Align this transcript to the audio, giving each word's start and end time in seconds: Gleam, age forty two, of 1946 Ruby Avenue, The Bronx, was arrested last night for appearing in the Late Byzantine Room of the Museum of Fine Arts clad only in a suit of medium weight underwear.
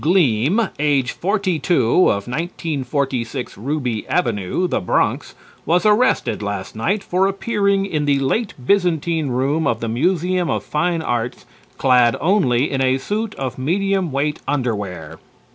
Gleam, 0.01 0.69
age 0.79 1.11
forty 1.11 1.59
two, 1.59 2.09
of 2.09 2.25
1946 2.27 3.55
Ruby 3.55 4.07
Avenue, 4.07 4.67
The 4.67 4.79
Bronx, 4.81 5.35
was 5.63 5.85
arrested 5.85 6.41
last 6.41 6.75
night 6.75 7.03
for 7.03 7.27
appearing 7.27 7.85
in 7.85 8.05
the 8.05 8.17
Late 8.17 8.55
Byzantine 8.65 9.27
Room 9.27 9.67
of 9.67 9.79
the 9.79 9.87
Museum 9.87 10.49
of 10.49 10.63
Fine 10.63 11.03
Arts 11.03 11.45
clad 11.77 12.15
only 12.19 12.71
in 12.71 12.81
a 12.81 12.97
suit 12.97 13.35
of 13.35 13.59
medium 13.59 14.11
weight 14.11 14.39
underwear. 14.47 15.19